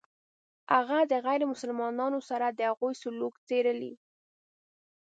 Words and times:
هغه 0.75 0.99
د 1.11 1.13
غیر 1.25 1.41
مسلمانانو 1.53 2.19
سره 2.29 2.45
د 2.49 2.59
هغوی 2.69 2.93
سلوک 3.01 3.33
څېړلی. 3.47 3.93